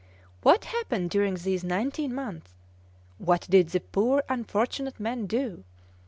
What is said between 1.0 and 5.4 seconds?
during these nineteen months? What did the poor unfortunate men